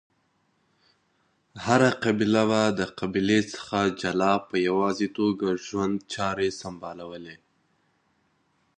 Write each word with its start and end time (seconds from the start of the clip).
هره 1.65 1.89
قبیله 2.03 2.43
به 2.49 2.61
د 2.79 2.81
قبیلی 2.99 3.41
څخه 3.53 3.77
جلا 4.01 4.33
په 4.49 4.55
یواځی 4.67 5.07
توګه 5.17 5.47
ژوند 5.65 5.95
چاری 6.13 6.49
سمبالولی 6.61 7.37